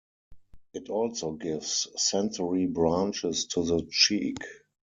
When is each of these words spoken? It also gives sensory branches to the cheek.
It 0.73 0.89
also 0.89 1.33
gives 1.33 1.87
sensory 1.95 2.65
branches 2.65 3.45
to 3.49 3.63
the 3.63 3.87
cheek. 3.91 4.37